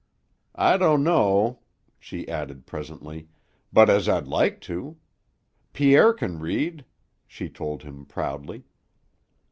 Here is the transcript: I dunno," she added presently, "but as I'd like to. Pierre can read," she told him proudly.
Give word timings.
I 0.55 0.77
dunno," 0.77 1.59
she 1.99 2.27
added 2.27 2.65
presently, 2.65 3.27
"but 3.71 3.87
as 3.87 4.09
I'd 4.09 4.25
like 4.25 4.59
to. 4.61 4.97
Pierre 5.73 6.11
can 6.11 6.39
read," 6.39 6.85
she 7.27 7.49
told 7.49 7.83
him 7.83 8.07
proudly. 8.07 8.63